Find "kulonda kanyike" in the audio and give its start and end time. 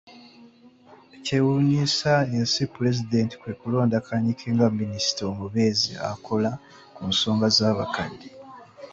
3.59-4.45